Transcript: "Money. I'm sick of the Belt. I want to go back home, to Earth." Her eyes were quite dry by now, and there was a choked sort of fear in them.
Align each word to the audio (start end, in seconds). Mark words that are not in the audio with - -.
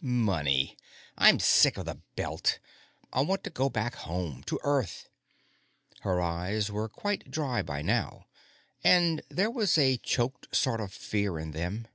"Money. 0.00 0.76
I'm 1.18 1.40
sick 1.40 1.76
of 1.76 1.86
the 1.86 1.96
Belt. 2.14 2.60
I 3.12 3.22
want 3.22 3.42
to 3.42 3.50
go 3.50 3.68
back 3.68 3.96
home, 3.96 4.44
to 4.44 4.60
Earth." 4.62 5.08
Her 6.02 6.22
eyes 6.22 6.70
were 6.70 6.88
quite 6.88 7.32
dry 7.32 7.62
by 7.62 7.82
now, 7.82 8.28
and 8.84 9.22
there 9.28 9.50
was 9.50 9.76
a 9.76 9.96
choked 9.96 10.54
sort 10.54 10.80
of 10.80 10.92
fear 10.92 11.36
in 11.40 11.50
them. 11.50 11.88